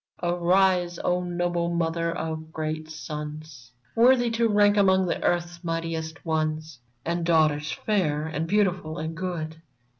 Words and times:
Arise, 0.23 0.97
O 1.03 1.23
noble 1.23 1.69
mother 1.69 2.11
of 2.11 2.51
great 2.51 2.89
sons, 2.89 3.71
Worthy 3.95 4.31
to 4.31 4.47
rank 4.49 4.75
among 4.75 5.13
earth's 5.13 5.63
mightiest 5.63 6.25
ones, 6.25 6.79
And 7.05 7.23
daughters 7.23 7.71
fair 7.71 8.25
and 8.25 8.47
beautiful 8.47 8.97
and 8.97 9.15
good. 9.15 9.61